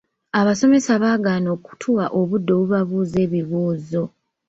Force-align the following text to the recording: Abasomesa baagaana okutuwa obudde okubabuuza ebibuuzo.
Abasomesa 0.39 0.91
baagaana 1.03 1.49
okutuwa 1.57 2.05
obudde 2.19 2.51
okubabuuza 2.55 3.17
ebibuuzo. 3.25 4.03